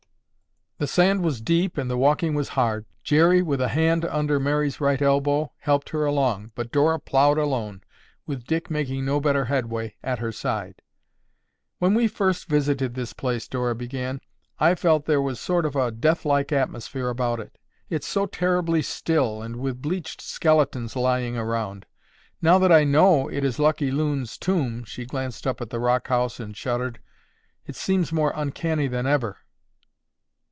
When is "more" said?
28.11-28.33